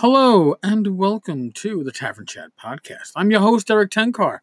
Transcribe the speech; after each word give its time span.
Hello 0.00 0.54
and 0.62 0.96
welcome 0.96 1.50
to 1.50 1.82
the 1.82 1.90
Tavern 1.90 2.24
Chat 2.24 2.50
podcast. 2.56 3.10
I'm 3.16 3.32
your 3.32 3.40
host, 3.40 3.68
Erik 3.68 3.90
Tenkar, 3.90 4.38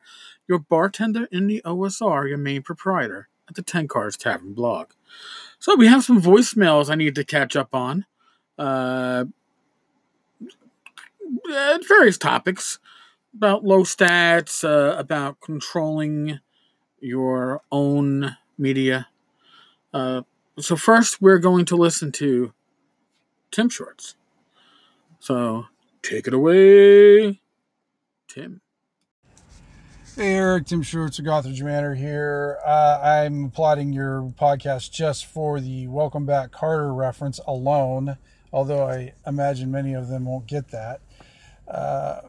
your 0.49 0.59
bartender 0.59 1.29
in 1.31 1.47
the 1.47 1.61
OSR, 1.63 2.27
your 2.27 2.37
main 2.37 2.61
proprietor 2.61 3.29
at 3.47 3.55
the 3.55 3.63
Tenkar's 3.63 4.17
Tavern 4.17 4.53
blog. 4.53 4.89
So 5.57 5.77
we 5.77 5.87
have 5.87 6.03
some 6.03 6.21
voicemails 6.21 6.89
I 6.89 6.95
need 6.95 7.15
to 7.15 7.23
catch 7.23 7.55
up 7.55 7.73
on. 7.73 8.05
Uh, 8.57 9.23
various 11.87 12.17
topics 12.17 12.79
about 13.33 13.63
low 13.63 13.83
stats, 13.83 14.65
uh, 14.65 14.97
about 14.97 15.39
controlling 15.39 16.41
your 16.99 17.61
own 17.71 18.35
media. 18.57 19.07
Uh, 19.93 20.23
so 20.59 20.75
first, 20.75 21.21
we're 21.21 21.39
going 21.39 21.63
to 21.63 21.77
listen 21.77 22.11
to 22.11 22.51
Tim 23.51 23.69
Shorts. 23.69 24.15
So 25.25 25.65
take 26.03 26.27
it 26.27 26.35
away, 26.35 27.41
Tim. 28.27 28.61
Hey 30.15 30.35
Erik, 30.35 30.67
Tim 30.67 30.83
Shorts 30.83 31.17
of 31.17 31.25
Gothridge 31.25 31.63
Manor 31.63 31.95
here. 31.95 32.59
Uh, 32.63 32.99
I'm 33.01 33.49
plotting 33.49 33.91
your 33.91 34.31
podcast 34.39 34.91
just 34.91 35.25
for 35.25 35.59
the 35.59 35.87
Welcome 35.87 36.27
Back 36.27 36.51
Kotter 36.51 36.95
reference 36.95 37.39
alone, 37.47 38.17
although 38.53 38.87
I 38.87 39.13
imagine 39.25 39.71
many 39.71 39.95
of 39.95 40.09
them 40.09 40.25
won't 40.25 40.45
get 40.45 40.67
that. 40.67 41.01
Uh, 41.67 42.21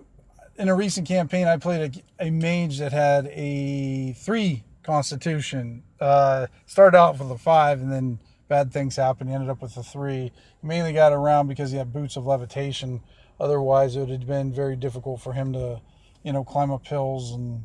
in 0.59 0.71
a 0.71 0.75
recent 0.75 1.07
campaign, 1.07 1.47
I 1.47 1.59
played 1.59 2.03
a, 2.19 2.29
a 2.29 2.31
mage 2.31 2.79
that 2.79 2.93
had 2.93 3.27
a 3.27 4.15
three 4.15 4.65
constitution. 4.83 5.83
Uh, 6.01 6.47
started 6.65 6.97
out 6.97 7.19
with 7.19 7.31
a 7.31 7.37
five, 7.37 7.83
and 7.83 7.93
then 7.93 8.21
bad 8.49 8.73
things 8.73 8.97
happened. 8.97 9.31
He 9.31 9.35
ended 9.35 9.51
up 9.51 9.63
with 9.63 9.77
a 9.77 9.83
three. 9.83 10.33
He 10.61 10.67
mainly 10.67 10.93
got 10.93 11.13
around 11.13 11.49
because 11.49 11.71
he 11.71 11.79
had 11.79 11.93
boots 11.93 12.17
of 12.17 12.27
levitation. 12.27 13.03
Otherwise, 13.39 13.97
it 13.97 14.01
would 14.01 14.11
have 14.11 14.27
been 14.27 14.53
very 14.53 14.77
difficult 14.77 15.21
for 15.21 15.33
him 15.33 15.53
to, 15.53 15.81
you 16.23 16.33
know, 16.33 16.45
climb 16.45 16.71
up 16.71 16.87
hills 16.87 17.33
and 17.33 17.65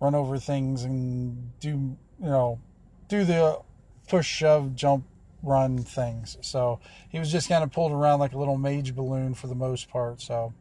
run 0.00 0.14
over 0.14 0.38
things 0.38 0.84
and 0.84 1.58
do, 1.60 1.68
you 1.68 1.96
know, 2.20 2.60
do 3.08 3.24
the 3.24 3.60
push, 4.08 4.26
shove, 4.26 4.74
jump, 4.74 5.04
run 5.42 5.78
things. 5.78 6.36
So 6.42 6.80
he 7.08 7.18
was 7.18 7.32
just 7.32 7.48
kind 7.48 7.64
of 7.64 7.72
pulled 7.72 7.92
around 7.92 8.20
like 8.20 8.32
a 8.32 8.38
little 8.38 8.58
mage 8.58 8.94
balloon 8.94 9.34
for 9.34 9.46
the 9.46 9.54
most 9.54 9.88
part. 9.90 10.20
So, 10.20 10.54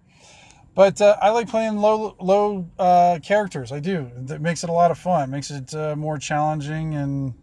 but 0.74 1.02
uh, 1.02 1.18
I 1.22 1.30
like 1.30 1.50
playing 1.50 1.78
low 1.78 2.16
low 2.20 2.70
uh, 2.80 3.20
characters. 3.22 3.72
I 3.72 3.80
do. 3.80 4.10
It 4.30 4.42
makes 4.42 4.64
it 4.64 4.70
a 4.70 4.74
lot 4.74 4.92
of 4.92 4.98
fun. 4.98 5.30
Makes 5.30 5.52
it 5.52 5.76
uh, 5.76 5.96
more 5.96 6.18
challenging 6.18 6.96
and 6.96 7.34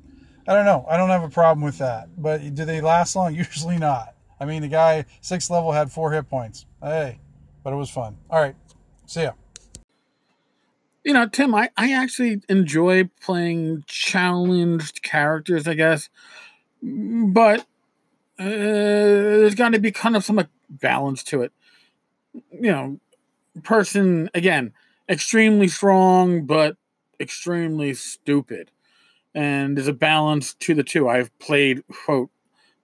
I 0.49 0.55
don't 0.55 0.65
know. 0.65 0.85
I 0.89 0.97
don't 0.97 1.09
have 1.09 1.25
a 1.25 1.29
problem 1.29 1.65
with 1.65 1.79
that. 1.79 2.09
But 2.17 2.55
do 2.55 2.65
they 2.65 2.81
last 2.81 3.17
long? 3.17 3.35
Usually 3.35 3.79
not. 3.79 4.15
I 4.39 4.45
mean, 4.45 4.63
the 4.63 4.69
guy 4.69 5.07
sixth 5.21 5.51
level 5.51 5.73
had 5.73 5.91
four 5.91 6.13
hit 6.13 6.29
points. 6.29 6.67
Hey, 6.83 7.19
but 7.65 7.73
it 7.73 7.77
was 7.77 7.91
fun. 7.91 8.17
All 8.31 8.41
right, 8.41 8.55
see 9.07 9.23
ya. 9.23 9.33
You 11.05 11.13
know, 11.13 11.29
Tim, 11.29 11.55
I, 11.55 11.71
I 11.77 11.93
actually 11.93 12.43
enjoy 12.49 13.09
playing 13.21 13.85
challenged 13.87 15.03
characters, 15.03 15.69
I 15.69 15.75
guess. 15.75 16.09
But 16.83 17.61
uh, 18.39 18.45
there's 18.45 19.55
got 19.55 19.71
to 19.71 19.79
be 19.79 19.93
kind 19.93 20.17
of 20.17 20.25
some 20.25 20.47
balance 20.69 21.23
to 21.25 21.43
it. 21.43 21.53
You 22.35 22.73
know, 22.73 23.01
person, 23.63 24.31
again, 24.35 24.73
extremely 25.09 25.69
strong, 25.69 26.45
but 26.45 26.77
extremely 27.21 27.95
stupid 27.95 28.71
and 29.37 29.77
there's 29.77 29.87
a 29.87 29.93
balance 29.93 30.55
to 30.55 30.75
the 30.75 30.83
two. 30.83 31.09
I've 31.09 31.39
played 31.39 31.83
quote 32.05 32.31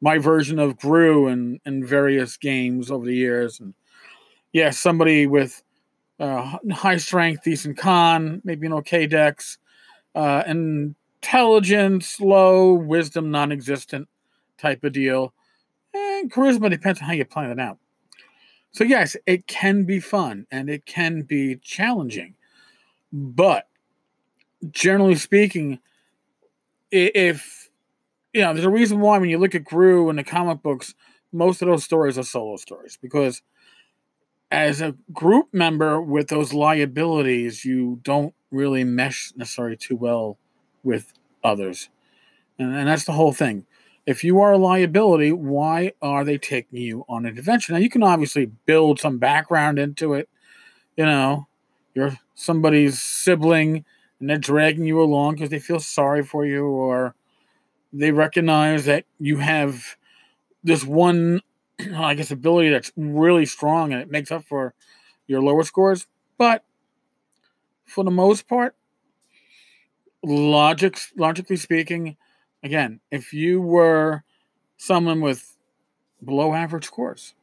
my 0.02 0.18
version 0.18 0.58
of 0.58 0.76
Groo 0.76 1.32
in, 1.32 1.60
in 1.64 1.86
various 1.86 2.36
games 2.36 2.90
over 2.90 3.06
the 3.06 3.16
years, 3.16 3.58
and 3.58 3.74
yeah, 4.52 4.70
somebody 4.70 5.26
with 5.26 5.62
uh, 6.20 6.58
high 6.70 6.98
strength, 6.98 7.42
decent 7.42 7.78
con, 7.78 8.42
maybe 8.44 8.66
an 8.66 8.74
okay 8.74 9.06
dex, 9.06 9.58
uh, 10.14 10.44
intelligence 10.46 12.20
low, 12.20 12.74
wisdom 12.74 13.30
non-existent 13.30 14.08
type 14.58 14.84
of 14.84 14.92
deal, 14.92 15.32
and 15.94 16.30
charisma 16.30 16.68
depends 16.68 17.00
on 17.00 17.06
how 17.06 17.14
you 17.14 17.24
plan 17.24 17.50
it 17.50 17.58
out. 17.58 17.78
So 18.72 18.84
yes, 18.84 19.16
it 19.26 19.46
can 19.46 19.84
be 19.84 20.00
fun 20.00 20.46
and 20.50 20.68
it 20.68 20.84
can 20.84 21.22
be 21.22 21.56
challenging, 21.56 22.34
but 23.12 23.68
generally 24.70 25.14
speaking 25.14 25.78
if 26.92 27.70
you 28.32 28.40
know, 28.40 28.54
there's 28.54 28.64
a 28.64 28.70
reason 28.70 29.00
why 29.00 29.18
when 29.18 29.30
you 29.30 29.38
look 29.38 29.54
at 29.54 29.64
Groo 29.64 30.08
in 30.10 30.16
the 30.16 30.24
comic 30.24 30.62
books, 30.62 30.94
most 31.32 31.62
of 31.62 31.68
those 31.68 31.84
stories 31.84 32.18
are 32.18 32.22
solo 32.22 32.56
stories 32.56 32.98
because 33.00 33.42
as 34.50 34.80
a 34.80 34.94
group 35.12 35.48
member 35.52 36.00
with 36.00 36.28
those 36.28 36.52
liabilities, 36.52 37.64
you 37.64 38.00
don't 38.02 38.34
really 38.50 38.84
mesh 38.84 39.32
necessarily 39.36 39.76
too 39.76 39.96
well 39.96 40.38
with 40.82 41.12
others. 41.42 41.88
And, 42.58 42.74
and 42.74 42.88
that's 42.88 43.04
the 43.04 43.12
whole 43.12 43.32
thing. 43.32 43.66
If 44.04 44.24
you 44.24 44.40
are 44.40 44.52
a 44.52 44.58
liability, 44.58 45.32
why 45.32 45.92
are 46.02 46.24
they 46.24 46.36
taking 46.36 46.80
you 46.80 47.04
on 47.08 47.24
an 47.24 47.38
adventure? 47.38 47.72
Now, 47.72 47.78
you 47.78 47.88
can 47.88 48.02
obviously 48.02 48.46
build 48.66 49.00
some 49.00 49.18
background 49.18 49.78
into 49.78 50.12
it. 50.12 50.28
You 50.96 51.06
know, 51.06 51.46
you're 51.94 52.18
somebody's 52.34 53.00
sibling 53.00 53.84
and 54.22 54.30
they're 54.30 54.38
dragging 54.38 54.84
you 54.84 55.02
along 55.02 55.34
because 55.34 55.50
they 55.50 55.58
feel 55.58 55.80
sorry 55.80 56.22
for 56.22 56.46
you 56.46 56.64
or 56.66 57.16
they 57.92 58.12
recognize 58.12 58.84
that 58.84 59.04
you 59.18 59.38
have 59.38 59.96
this 60.62 60.84
one 60.84 61.40
i 61.96 62.14
guess 62.14 62.30
ability 62.30 62.70
that's 62.70 62.92
really 62.96 63.44
strong 63.44 63.92
and 63.92 64.00
it 64.00 64.10
makes 64.10 64.30
up 64.30 64.44
for 64.44 64.74
your 65.26 65.42
lower 65.42 65.62
scores. 65.62 66.06
But 66.38 66.64
for 67.84 68.04
the 68.04 68.10
most 68.10 68.48
part 68.48 68.76
logic 70.24 70.98
logically 71.16 71.56
speaking 71.56 72.16
again 72.62 73.00
if 73.10 73.32
you 73.32 73.60
were 73.60 74.22
someone 74.76 75.20
with 75.20 75.56
below 76.24 76.54
average 76.54 76.84
scores 76.84 77.34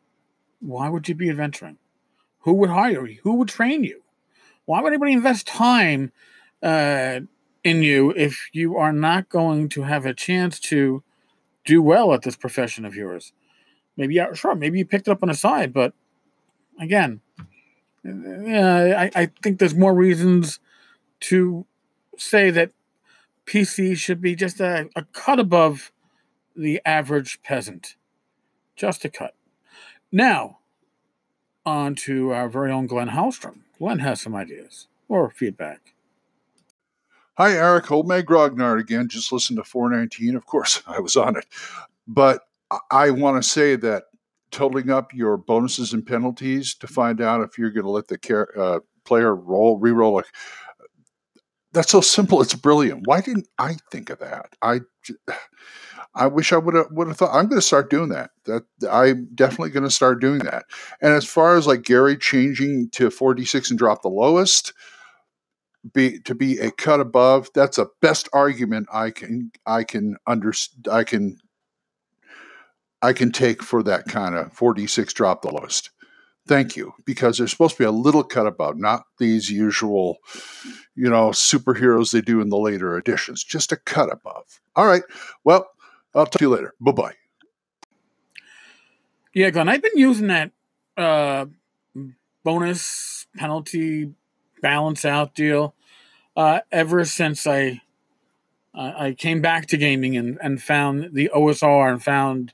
why 0.61 0.89
would 0.89 1.07
you 1.07 1.15
be 1.15 1.29
adventuring? 1.29 1.77
Who 2.39 2.53
would 2.53 2.69
hire 2.69 3.07
you? 3.07 3.19
Who 3.23 3.35
would 3.35 3.49
train 3.49 3.83
you? 3.83 4.03
Why 4.65 4.81
would 4.81 4.93
anybody 4.93 5.13
invest 5.13 5.47
time 5.47 6.11
uh, 6.61 7.21
in 7.63 7.83
you 7.83 8.11
if 8.11 8.49
you 8.53 8.77
are 8.77 8.93
not 8.93 9.29
going 9.29 9.69
to 9.69 9.83
have 9.83 10.05
a 10.05 10.13
chance 10.13 10.59
to 10.59 11.03
do 11.65 11.81
well 11.81 12.13
at 12.13 12.23
this 12.23 12.35
profession 12.35 12.85
of 12.85 12.95
yours. 12.95 13.33
Maybe, 13.97 14.15
yeah, 14.15 14.33
sure, 14.33 14.55
maybe 14.55 14.79
you 14.79 14.85
picked 14.85 15.07
it 15.07 15.11
up 15.11 15.23
on 15.23 15.29
the 15.29 15.35
side, 15.35 15.73
but 15.73 15.93
again, 16.79 17.21
uh, 18.05 18.95
I, 18.97 19.11
I 19.13 19.31
think 19.43 19.59
there's 19.59 19.75
more 19.75 19.93
reasons 19.93 20.59
to 21.21 21.65
say 22.17 22.49
that 22.49 22.71
PC 23.45 23.97
should 23.97 24.21
be 24.21 24.35
just 24.35 24.59
a, 24.59 24.89
a 24.95 25.03
cut 25.11 25.39
above 25.39 25.91
the 26.55 26.81
average 26.85 27.41
peasant. 27.43 27.95
Just 28.75 29.03
a 29.03 29.09
cut. 29.09 29.35
Now, 30.11 30.59
on 31.65 31.95
to 31.95 32.31
our 32.31 32.49
very 32.49 32.71
own 32.71 32.87
Glenn 32.87 33.09
Hallstrom. 33.09 33.59
Glenn 33.77 33.99
has 33.99 34.21
some 34.21 34.35
ideas 34.35 34.87
or 35.07 35.29
feedback. 35.29 35.93
Hi, 37.39 37.53
Erik. 37.53 37.89
Old 37.89 38.05
Meg 38.05 38.25
Grognard 38.25 38.81
again. 38.81 39.07
Just 39.07 39.31
listen 39.31 39.55
to 39.55 39.63
419. 39.63 40.35
Of 40.35 40.45
course, 40.45 40.83
I 40.87 40.99
was 40.99 41.15
on 41.15 41.37
it. 41.37 41.45
But 42.05 42.41
I 42.91 43.11
want 43.11 43.41
to 43.41 43.49
say 43.49 43.77
that 43.77 44.03
totaling 44.51 44.89
up 44.89 45.13
your 45.13 45.37
bonuses 45.37 45.93
and 45.93 46.05
penalties 46.05 46.75
to 46.75 46.87
find 46.87 47.21
out 47.21 47.41
if 47.41 47.57
you're 47.57 47.71
going 47.71 47.85
to 47.85 47.91
let 47.91 48.09
the 48.09 48.17
care, 48.17 48.49
uh, 48.59 48.79
player 49.05 49.33
roll, 49.33 49.79
re-roll 49.79 50.19
a, 50.19 50.23
that's 51.71 51.91
so 51.91 52.01
simple. 52.01 52.41
It's 52.41 52.55
brilliant. 52.55 53.07
Why 53.07 53.21
didn't 53.21 53.47
I 53.57 53.77
think 53.89 54.09
of 54.09 54.19
that? 54.19 54.57
I, 54.61 54.81
I 56.13 56.27
wish 56.27 56.51
I 56.51 56.57
would 56.57 56.75
have 56.75 56.87
would 56.91 57.07
have 57.07 57.15
thought. 57.15 57.33
I'm 57.33 57.47
going 57.47 57.61
to 57.61 57.65
start 57.65 57.89
doing 57.89 58.09
that. 58.09 58.31
That 58.47 58.63
I'm 58.91 59.29
definitely 59.33 59.69
going 59.69 59.83
to 59.83 59.89
start 59.89 60.19
doing 60.19 60.39
that. 60.39 60.65
And 61.01 61.13
as 61.13 61.23
far 61.23 61.55
as 61.55 61.67
like 61.67 61.83
Gary 61.83 62.17
changing 62.17 62.89
to 62.89 63.07
4d6 63.07 63.69
and 63.69 63.79
drop 63.79 64.01
the 64.01 64.09
lowest, 64.09 64.73
be 65.93 66.19
to 66.19 66.35
be 66.35 66.57
a 66.59 66.71
cut 66.71 66.99
above 66.99 67.49
that's 67.53 67.77
a 67.77 67.87
best 68.01 68.27
argument 68.33 68.87
i 68.91 69.09
can 69.09 69.51
i 69.65 69.83
can 69.83 70.17
under 70.27 70.53
i 70.91 71.03
can 71.03 71.37
i 73.01 73.13
can 73.13 73.31
take 73.31 73.63
for 73.63 73.81
that 73.81 74.05
kind 74.05 74.35
of 74.35 74.53
4d6 74.53 75.13
drop 75.13 75.41
the 75.41 75.51
lowest 75.51 75.89
thank 76.47 76.75
you 76.75 76.93
because 77.05 77.37
there's 77.37 77.51
supposed 77.51 77.77
to 77.77 77.83
be 77.83 77.85
a 77.85 77.91
little 77.91 78.23
cut 78.23 78.47
above 78.47 78.77
not 78.77 79.03
these 79.19 79.49
usual 79.49 80.17
you 80.95 81.09
know 81.09 81.29
superheroes 81.29 82.11
they 82.11 82.21
do 82.21 82.41
in 82.41 82.49
the 82.49 82.57
later 82.57 82.97
editions 82.97 83.43
just 83.43 83.71
a 83.71 83.77
cut 83.77 84.11
above. 84.11 84.59
All 84.75 84.85
right 84.87 85.03
well 85.43 85.69
i'll 86.13 86.25
talk 86.25 86.39
to 86.39 86.45
you 86.45 86.49
later. 86.49 86.73
Bye-bye. 86.81 87.13
Yeah 89.33 89.49
glenn 89.51 89.69
i've 89.69 89.81
been 89.81 89.91
using 89.97 90.27
that 90.27 90.51
uh 90.97 91.45
bonus 92.43 93.27
penalty 93.37 94.11
balance 94.61 95.05
out 95.05 95.35
deal 95.35 95.75
uh, 96.35 96.61
ever 96.71 97.05
since 97.05 97.45
I 97.47 97.81
uh, 98.73 98.93
I 98.97 99.13
came 99.13 99.41
back 99.41 99.67
to 99.67 99.77
gaming 99.77 100.15
and, 100.15 100.37
and 100.41 100.61
found 100.61 101.09
the 101.13 101.29
OSR 101.35 101.91
and 101.91 102.03
found 102.03 102.53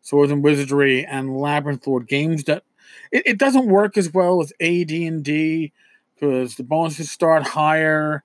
Swords 0.00 0.32
and 0.32 0.42
Wizardry 0.42 1.04
and 1.04 1.36
Labyrinth 1.36 1.86
Lord 1.86 2.08
games 2.08 2.44
that 2.44 2.64
it, 3.12 3.22
it 3.26 3.38
doesn't 3.38 3.66
work 3.66 3.98
as 3.98 4.12
well 4.12 4.38
with 4.38 4.52
AD 4.60 4.90
and 4.90 5.22
D 5.22 5.72
because 6.14 6.56
the 6.56 6.64
bonuses 6.64 7.10
start 7.10 7.48
higher 7.48 8.24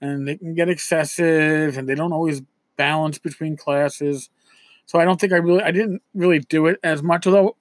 and 0.00 0.26
they 0.26 0.36
can 0.36 0.54
get 0.54 0.68
excessive 0.68 1.76
and 1.76 1.88
they 1.88 1.94
don't 1.94 2.12
always 2.12 2.42
balance 2.76 3.18
between 3.18 3.56
classes. 3.56 4.30
So 4.86 4.98
I 4.98 5.04
don't 5.04 5.20
think 5.20 5.32
I 5.32 5.36
really 5.36 5.62
I 5.62 5.70
didn't 5.70 6.02
really 6.14 6.40
do 6.40 6.66
it 6.66 6.80
as 6.82 7.02
much. 7.02 7.26
Although 7.26 7.56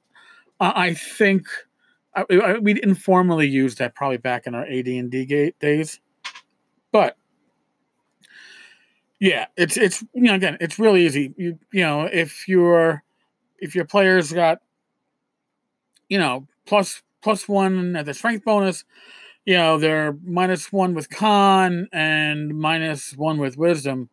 I, 0.59 0.87
I 0.87 0.93
think 0.93 1.45
I, 2.29 2.35
I, 2.35 2.57
we 2.57 2.81
informally 2.81 3.47
used 3.47 3.77
that 3.79 3.95
probably 3.95 4.17
back 4.17 4.47
in 4.47 4.55
our 4.55 4.65
AD 4.65 4.87
and 4.87 5.11
D 5.11 5.53
days, 5.59 5.99
but 6.91 7.17
yeah, 9.19 9.47
it's 9.57 9.77
it's 9.77 10.03
you 10.13 10.23
know 10.23 10.35
again 10.35 10.57
it's 10.61 10.79
really 10.79 11.05
easy. 11.05 11.33
You 11.37 11.59
you 11.71 11.81
know 11.81 12.03
if 12.11 12.47
your 12.47 13.03
if 13.59 13.75
your 13.75 13.85
players 13.85 14.31
got 14.31 14.59
you 16.07 16.17
know 16.17 16.47
plus 16.65 17.03
plus 17.21 17.47
one 17.47 17.95
at 17.95 18.05
the 18.05 18.13
strength 18.13 18.45
bonus, 18.45 18.85
you 19.45 19.57
know 19.57 19.77
they're 19.77 20.17
minus 20.23 20.71
one 20.71 20.93
with 20.93 21.09
con 21.09 21.87
and 21.91 22.57
minus 22.57 23.15
one 23.17 23.37
with 23.37 23.57
wisdom. 23.57 24.09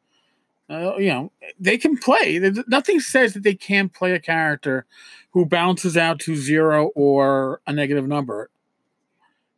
Uh, 0.68 0.96
you 0.98 1.08
know 1.08 1.30
they 1.60 1.78
can 1.78 1.96
play. 1.96 2.40
Nothing 2.66 2.98
says 2.98 3.34
that 3.34 3.44
they 3.44 3.54
can't 3.54 3.92
play 3.92 4.12
a 4.12 4.20
character 4.20 4.84
who 5.30 5.46
bounces 5.46 5.96
out 5.96 6.18
to 6.20 6.34
zero 6.34 6.88
or 6.96 7.60
a 7.66 7.72
negative 7.72 8.08
number. 8.08 8.50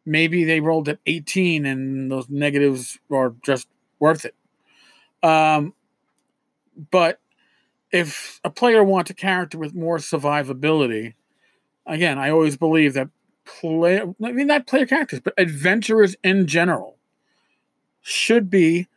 Maybe 0.05 0.45
they 0.45 0.61
rolled 0.61 0.89
at 0.89 0.99
18 1.07 1.65
and 1.67 2.11
those 2.11 2.29
negatives 2.29 2.99
are 3.11 3.35
just 3.43 3.69
worth 3.99 4.25
it. 4.25 4.35
Um, 5.23 5.75
but 6.91 7.21
if 7.91 8.41
a 8.45 8.51
player 8.51 8.85
wants 8.85 9.11
a 9.11 9.15
character 9.15 9.59
with 9.59 9.75
more 9.75 9.99
survivability, 9.99 11.15
again, 11.87 12.19
I 12.19 12.31
always 12.31 12.57
believe 12.57 12.95
that 12.95 13.09
play 13.45 14.01
I 14.01 14.33
mean 14.33 14.47
not 14.47 14.67
player 14.67 14.85
characters, 14.85 15.21
but 15.21 15.33
adventurers 15.39 16.17
in 16.23 16.47
general 16.47 16.99
should 18.03 18.51
be 18.51 18.89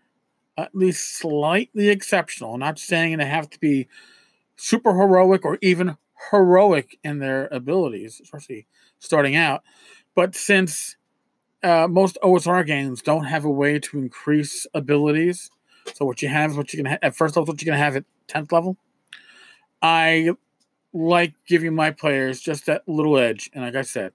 at 0.62 0.76
least 0.76 1.18
slightly 1.18 1.90
exceptional. 1.90 2.58
Not 2.58 2.80
saying 2.80 3.18
they 3.18 3.26
have 3.26 3.50
to 3.50 3.60
be 3.60 3.88
super 4.56 4.94
heroic 4.94 5.44
or 5.44 5.58
even 5.62 5.98
heroic 6.30 7.00
in 7.04 7.20
their 7.20 7.48
abilities, 7.52 8.22
especially 8.22 8.68
starting 9.00 9.36
out. 9.36 9.64
But 10.16 10.36
since 10.36 10.98
uh, 11.64 11.88
most 11.90 12.18
OSR 12.24 12.66
games 12.66 13.02
don't 13.02 13.26
have 13.26 13.46
a 13.46 13.50
way 13.50 13.80
to 13.80 14.00
increase 14.00 14.68
abilities, 14.74 15.50
so 15.94 16.06
what 16.06 16.22
you 16.22 16.30
have 16.30 16.52
is 16.52 16.58
what 16.58 16.74
you 16.74 16.78
can 16.78 16.86
have 16.86 17.00
at 17.02 17.16
first 17.16 17.36
level, 17.36 17.52
what 17.52 17.62
you're 17.62 17.72
gonna 17.74 17.84
have 17.84 17.96
at 17.96 18.06
tenth 18.28 18.52
level. 18.52 18.78
I 19.82 20.32
like 20.94 21.34
giving 21.48 21.74
my 21.74 21.92
players 21.92 22.40
just 22.40 22.66
that 22.68 22.88
little 22.88 23.18
edge, 23.18 23.50
and 23.54 23.64
like 23.64 23.76
I 23.76 23.82
said, 23.82 24.14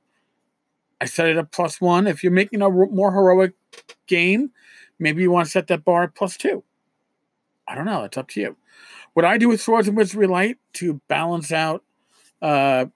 I 1.00 1.06
set 1.06 1.28
it 1.28 1.37
at 1.37 1.52
plus 1.52 1.81
one. 1.81 2.06
If 2.06 2.22
you're 2.22 2.32
making 2.32 2.62
a 2.62 2.70
more 2.70 3.12
heroic 3.12 3.54
game, 4.06 4.52
maybe 4.98 5.22
you 5.22 5.31
want 5.31 5.46
to 5.46 5.50
set 5.50 5.66
that 5.69 5.84
bar 5.84 6.04
at 6.04 6.14
plus 6.14 6.37
two. 6.37 6.64
I 7.69 7.75
don't 7.75 7.87
know. 7.87 8.04
It's 8.04 8.16
up 8.16 8.28
to 8.28 8.40
you. 8.40 8.56
What 9.14 9.25
I 9.25 9.38
do 9.38 9.48
with 9.48 9.60
Swords 9.60 9.88
and 9.88 9.96
Wizardry 9.96 10.26
Light 10.26 10.58
to 10.75 11.00
balance 11.08 11.50
out 11.50 11.82
uh, 12.40 12.87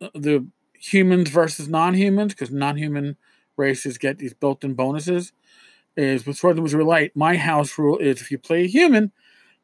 the 0.00 0.46
humans 0.78 1.30
versus 1.30 1.68
non-humans, 1.68 2.34
because 2.34 2.50
non-human 2.50 3.16
races 3.56 3.98
get 3.98 4.18
these 4.18 4.34
built-in 4.34 4.74
bonuses 4.74 5.32
is 5.96 6.26
with 6.26 6.36
Swords 6.36 6.56
and 6.56 6.64
Wizardry 6.64 6.84
Light, 6.84 7.12
my 7.14 7.36
house 7.36 7.78
rule 7.78 7.98
is 7.98 8.20
if 8.20 8.30
you 8.30 8.38
play 8.38 8.64
a 8.64 8.66
human, 8.66 9.12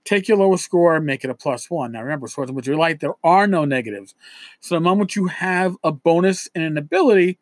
take 0.05 0.29
your 0.29 0.39
lowest 0.39 0.65
score, 0.65 1.01
make 1.01 1.25
it 1.25 1.31
a 1.31 1.35
plus 1.35 1.69
one. 1.69 1.93
Now 1.93 2.03
remember, 2.03 2.29
Swords 2.29 2.51
and 2.51 2.57
Wizardry 2.57 2.77
Light, 2.77 3.01
there 3.01 3.15
are 3.25 3.47
no 3.47 3.65
negatives. 3.65 4.15
So 4.61 4.77
the 4.77 4.81
moment 4.81 5.17
you 5.17 5.27
have 5.27 5.77
a 5.83 5.91
bonus 5.91 6.49
and 6.55 6.63
an 6.63 6.79
ability, 6.79 7.39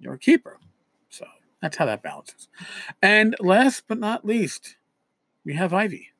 you're 0.00 0.14
a 0.14 0.18
keeper. 0.18 0.58
That's 1.60 1.76
how 1.76 1.86
that 1.86 2.02
balances. 2.02 2.48
And 3.02 3.34
last 3.40 3.84
but 3.88 3.98
not 3.98 4.24
least, 4.24 4.76
we 5.44 5.54
have 5.54 5.72
Ivy. 5.72 6.10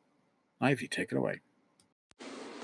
Ivy, 0.61 0.89
take 0.89 1.13
it 1.13 1.19
away. 1.19 1.41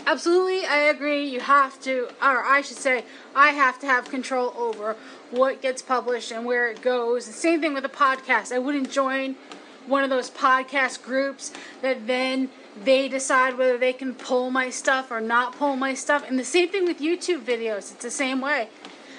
Absolutely, 0.06 0.66
I 0.66 0.76
agree. 0.76 1.26
You 1.26 1.40
have 1.40 1.80
to, 1.82 2.08
or 2.20 2.44
I 2.44 2.60
should 2.60 2.76
say, 2.76 3.04
I 3.34 3.50
have 3.52 3.78
to 3.80 3.86
have 3.86 4.10
control 4.10 4.52
over 4.56 4.96
what 5.30 5.62
gets 5.62 5.80
published 5.80 6.30
and 6.30 6.44
where 6.44 6.68
it 6.68 6.82
goes. 6.82 7.26
The 7.26 7.32
same 7.32 7.60
thing 7.60 7.72
with 7.72 7.84
a 7.86 7.88
podcast. 7.88 8.52
I 8.52 8.58
wouldn't 8.58 8.90
join 8.90 9.36
one 9.86 10.04
of 10.04 10.10
those 10.10 10.30
podcast 10.30 11.02
groups 11.02 11.52
that 11.80 12.06
then 12.06 12.50
they 12.82 13.08
decide 13.08 13.56
whether 13.56 13.78
they 13.78 13.92
can 13.92 14.14
pull 14.14 14.50
my 14.50 14.68
stuff 14.68 15.10
or 15.10 15.20
not 15.20 15.56
pull 15.56 15.76
my 15.76 15.94
stuff. 15.94 16.24
And 16.28 16.38
the 16.38 16.44
same 16.44 16.68
thing 16.68 16.84
with 16.84 16.98
YouTube 16.98 17.42
videos. 17.42 17.92
It's 17.92 18.02
the 18.02 18.10
same 18.10 18.40
way. 18.40 18.68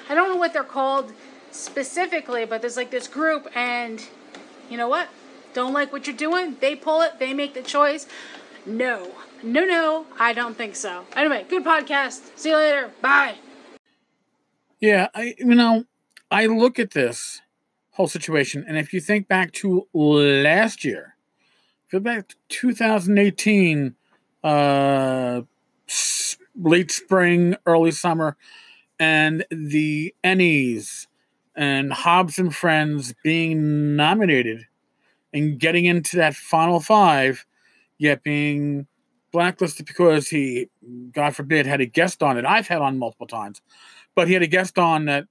I 0.07 0.13
don't 0.13 0.30
know 0.30 0.36
what 0.36 0.54
they're 0.54 0.63
called 0.63 1.13
specifically, 1.56 2.46
but 2.46 2.62
there's 2.62 2.78
like 2.78 2.92
this 2.92 3.07
group, 3.07 3.48
and 3.56 4.04
you 4.69 4.78
know 4.78 4.88
what? 4.88 5.10
Don't 5.54 5.74
like 5.74 5.94
what 5.94 6.06
you're 6.07 6.16
doing? 6.16 6.57
They 6.60 6.75
pull 6.75 7.02
it, 7.02 7.18
they 7.19 7.34
make 7.34 7.54
the 7.54 7.62
choice. 7.62 8.07
No. 8.66 9.12
No, 9.44 9.63
no, 9.63 10.06
I 10.19 10.34
don't 10.34 10.57
think 10.57 10.75
so. 10.75 11.06
Anyway, 11.16 11.46
good 11.48 11.63
podcast. 11.63 12.36
See 12.36 12.50
you 12.50 12.56
later. 12.56 12.92
Bye. 13.02 13.36
Yeah, 14.80 15.07
I 15.13 15.36
you 15.38 15.56
know, 15.56 15.86
I 16.31 16.48
look 16.48 16.80
at 16.80 16.92
this 16.92 17.42
whole 17.92 18.07
situation, 18.07 18.66
and 18.68 18.78
if 18.78 18.92
you 18.92 19.00
think 19.00 19.28
back 19.28 19.52
to 19.54 19.88
last 19.94 20.84
year, 20.84 21.16
go 21.92 22.00
back 22.00 22.28
to 22.30 22.36
2018, 22.50 23.96
uh, 24.44 25.42
late 26.56 26.92
spring, 26.92 27.56
early 27.66 27.92
summer, 27.92 28.36
and 29.00 29.46
the 29.50 30.13
Ennies 30.24 31.07
and 31.56 31.92
Hobbs 31.92 32.38
and 32.38 32.54
Friends 32.54 33.13
being 33.24 33.96
nominated 33.96 34.66
and 35.34 35.60
getting 35.60 35.86
into 35.86 36.18
that 36.18 36.36
final 36.36 36.80
five, 36.80 37.46
yet 37.98 38.24
being 38.24 38.88
blacklisted 39.31 39.86
because 39.86 40.30
he, 40.30 40.69
God 41.12 41.36
forbid, 41.36 41.66
had 41.66 41.81
a 41.81 41.86
guest 41.86 42.24
on 42.24 42.38
it. 42.38 42.46
I've 42.46 42.68
had 42.68 42.81
on 42.81 42.97
multiple 42.97 43.28
times, 43.28 43.62
but 44.16 44.28
he 44.28 44.33
had 44.33 44.44
a 44.44 44.47
guest 44.47 44.78
on 44.78 45.06
that 45.06 45.26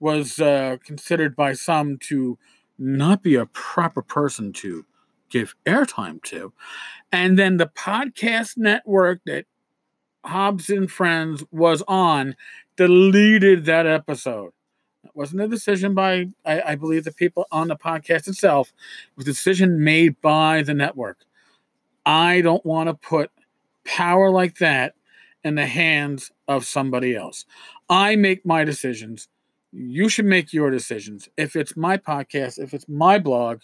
was 0.00 0.38
uh, 0.38 0.76
considered 0.84 1.36
by 1.36 1.52
some 1.52 1.98
to 1.98 2.38
not 2.78 3.22
be 3.22 3.34
a 3.34 3.46
proper 3.46 4.00
person 4.00 4.52
to 4.54 4.86
give 5.28 5.54
airtime 5.66 6.22
to. 6.24 6.52
And 7.12 7.38
then 7.38 7.58
the 7.58 7.66
podcast 7.66 8.56
network 8.56 9.20
that 9.26 9.44
Hobbs 10.24 10.70
and 10.70 10.90
Friends 10.90 11.44
was 11.50 11.82
on 11.86 12.34
deleted 12.76 13.66
that 13.66 13.86
episode. 13.86 14.52
It 15.10 15.16
wasn't 15.16 15.42
a 15.42 15.48
decision 15.48 15.92
by, 15.94 16.28
I, 16.44 16.62
I 16.62 16.74
believe, 16.76 17.02
the 17.04 17.12
people 17.12 17.46
on 17.50 17.66
the 17.68 17.76
podcast 17.76 18.28
itself. 18.28 18.68
It 18.68 19.16
was 19.16 19.26
a 19.26 19.30
decision 19.30 19.82
made 19.82 20.20
by 20.20 20.62
the 20.62 20.74
network. 20.74 21.24
I 22.06 22.40
don't 22.42 22.64
want 22.64 22.88
to 22.88 22.94
put 22.94 23.30
power 23.84 24.30
like 24.30 24.58
that 24.58 24.94
in 25.42 25.56
the 25.56 25.66
hands 25.66 26.30
of 26.46 26.64
somebody 26.64 27.16
else. 27.16 27.44
I 27.88 28.14
make 28.14 28.46
my 28.46 28.62
decisions. 28.64 29.28
You 29.72 30.08
should 30.08 30.26
make 30.26 30.52
your 30.52 30.70
decisions. 30.70 31.28
If 31.36 31.56
it's 31.56 31.76
my 31.76 31.96
podcast, 31.96 32.58
if 32.58 32.72
it's 32.72 32.88
my 32.88 33.18
blog, 33.18 33.60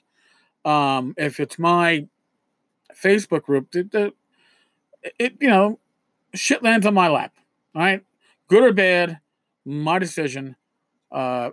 um, 0.65 1.15
if 1.17 1.39
it's 1.39 1.59
my 1.61 2.09
Facebook 2.93 3.43
group, 3.43 3.75
it, 3.75 4.15
it, 5.19 5.35
you 5.41 5.49
know, 5.49 5.79
shit 6.35 6.63
lands 6.63 6.87
on 6.87 6.95
my 6.95 7.09
lap. 7.09 7.35
All 7.75 7.83
right, 7.83 8.03
good 8.49 8.65
or 8.65 8.73
bad, 8.73 9.21
my 9.65 9.99
decision. 10.01 10.57
Uh, 11.11 11.51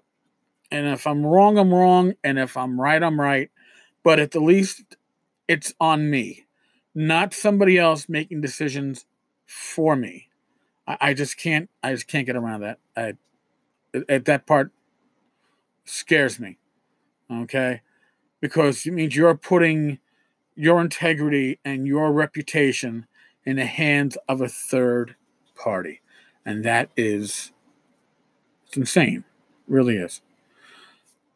and 0.71 0.87
if 0.87 1.05
I'm 1.05 1.25
wrong, 1.25 1.57
I'm 1.57 1.73
wrong, 1.73 2.13
and 2.23 2.39
if 2.39 2.57
I'm 2.57 2.79
right, 2.79 3.01
I'm 3.01 3.19
right. 3.19 3.51
But 4.03 4.19
at 4.19 4.31
the 4.31 4.39
least, 4.39 4.97
it's 5.47 5.73
on 5.79 6.09
me 6.09 6.45
not 6.95 7.33
somebody 7.33 7.77
else 7.77 8.07
making 8.07 8.41
decisions 8.41 9.05
for 9.45 9.95
me. 9.95 10.29
I, 10.87 10.97
I 11.01 11.13
just 11.13 11.37
can't. 11.37 11.69
I 11.81 11.93
just 11.93 12.07
can't 12.07 12.25
get 12.25 12.35
around 12.35 12.61
that. 12.61 12.79
I, 12.95 13.13
at 14.09 14.25
that 14.25 14.45
part 14.45 14.71
scares 15.85 16.39
me. 16.39 16.57
Okay, 17.31 17.81
because 18.41 18.85
it 18.85 18.91
means 18.91 19.15
you're 19.15 19.35
putting 19.35 19.99
your 20.55 20.81
integrity 20.81 21.59
and 21.65 21.87
your 21.87 22.11
reputation 22.11 23.07
in 23.45 23.55
the 23.55 23.65
hands 23.65 24.17
of 24.27 24.41
a 24.41 24.47
third 24.47 25.15
party, 25.55 26.01
and 26.45 26.63
that 26.63 26.89
is 26.95 27.51
it's 28.67 28.77
insane. 28.77 29.23
Really 29.67 29.97
is. 29.97 30.21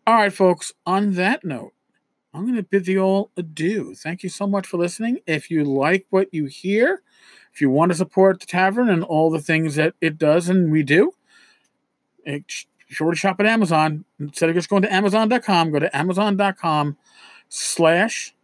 All 0.06 0.16
right, 0.16 0.34
folks. 0.34 0.74
On 0.86 1.14
that 1.14 1.44
note, 1.44 1.74
I'm 2.34 2.44
going 2.44 2.56
to 2.56 2.64
bid 2.64 2.88
you 2.88 3.02
all 3.02 3.32
adieu. 3.36 3.96
Thank 3.96 4.24
you 4.24 4.30
so 4.30 4.48
much 4.48 4.68
for 4.68 4.78
listening. 4.78 5.20
If 5.26 5.50
you 5.50 5.64
like 5.64 6.06
what 6.10 6.34
you 6.34 6.46
hear, 6.46 7.02
if 7.54 7.62
you 7.62 7.70
want 7.70 7.92
to 7.92 7.98
support 7.98 8.40
the 8.40 8.46
tavern 8.46 8.90
and 8.90 9.04
all 9.04 9.30
the 9.30 9.42
things 9.42 9.76
that 9.76 9.96
it 10.02 10.18
does 10.18 10.48
and 10.50 10.72
we 10.72 10.84
do, 10.84 11.14
be 12.26 12.44
sure 12.88 13.12
to 13.12 13.18
shop 13.18 13.40
at 13.40 13.46
Amazon. 13.46 14.06
Instead 14.20 14.50
of 14.50 14.56
just 14.56 14.70
going 14.70 14.82
to 14.84 14.94
Amazon.com, 14.94 15.72
go 15.72 15.80
to 15.80 15.98
Amazon.com 15.98 16.98
slash 17.50 18.36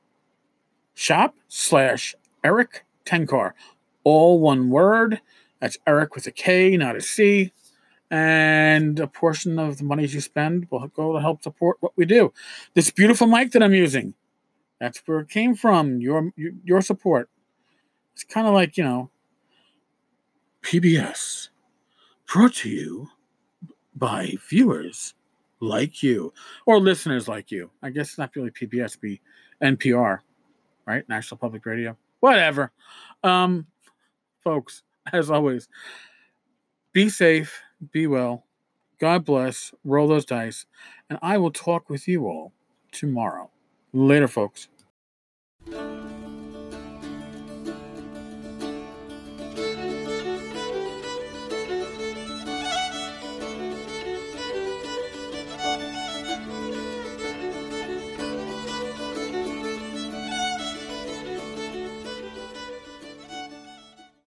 shop 0.93 1.35
slash 1.47 2.15
Erik 2.43 2.85
Tenkar. 3.05 3.51
All 4.03 4.39
one 4.39 4.69
word. 4.69 5.21
That's 5.59 5.77
Erik 5.87 6.15
with 6.15 6.27
a 6.27 6.31
K, 6.31 6.75
not 6.75 6.95
a 6.95 7.01
C. 7.01 7.53
and 8.13 8.99
a 8.99 9.07
portion 9.07 9.57
of 9.57 9.79
the 9.79 9.83
monies 9.83 10.13
you 10.13 10.21
spend 10.21 10.67
will 10.69 10.87
go 10.89 11.13
to 11.13 11.19
help 11.19 11.41
support 11.41 11.77
what 11.79 11.93
we 11.95 12.05
do. 12.05 12.31
This 12.75 12.91
beautiful 12.91 13.25
mic 13.25 13.51
that 13.53 13.63
I'm 13.63 13.73
using, 13.73 14.13
that's 14.79 15.01
where 15.07 15.21
it 15.21 15.29
came 15.29 15.55
from. 15.55 15.99
Your 15.99 16.31
your 16.35 16.81
support. 16.81 17.27
It's 18.13 18.23
kind 18.23 18.45
of 18.45 18.53
like 18.53 18.77
you 18.77 18.83
know, 18.83 19.09
PBS, 20.61 21.49
brought 22.31 22.53
to 22.57 22.69
you 22.69 23.09
by 23.95 24.35
viewers 24.47 25.15
like 25.59 26.03
you 26.03 26.33
or 26.67 26.79
listeners 26.79 27.27
like 27.27 27.49
you. 27.49 27.71
I 27.81 27.89
guess 27.89 28.09
it's 28.09 28.17
not 28.19 28.35
really 28.35 28.51
PBS, 28.51 28.99
be 29.01 29.21
NPR, 29.59 30.19
right? 30.85 31.09
National 31.09 31.39
Public 31.39 31.65
Radio. 31.65 31.97
Whatever. 32.19 32.71
Um, 33.23 33.65
folks, 34.43 34.83
as 35.11 35.31
always, 35.31 35.67
be 36.91 37.09
safe, 37.09 37.59
be 37.91 38.07
well. 38.07 38.45
God 38.99 39.25
bless. 39.25 39.73
Roll 39.83 40.07
those 40.07 40.25
dice. 40.25 40.65
And 41.09 41.19
I 41.21 41.37
will 41.37 41.51
talk 41.51 41.89
with 41.89 42.07
you 42.07 42.25
all 42.25 42.53
tomorrow. 42.91 43.49
Later, 43.93 44.27
folks. 44.27 44.69